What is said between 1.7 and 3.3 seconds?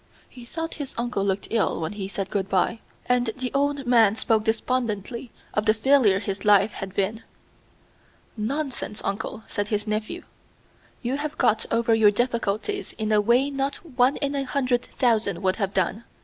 when he said good by, and